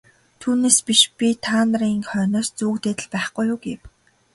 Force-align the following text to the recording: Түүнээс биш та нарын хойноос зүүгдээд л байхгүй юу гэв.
Түүнээс 0.41 0.77
биш 0.87 1.01
та 1.45 1.55
нарын 1.69 1.99
хойноос 2.09 2.49
зүүгдээд 2.57 2.99
л 3.05 3.09
байхгүй 3.13 3.45
юу 3.51 3.57
гэв. 3.65 3.81